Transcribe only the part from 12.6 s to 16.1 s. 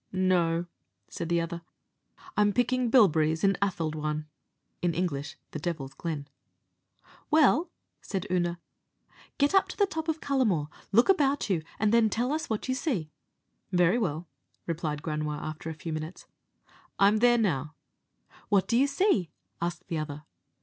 you see." "Very well," replied Granua; after a few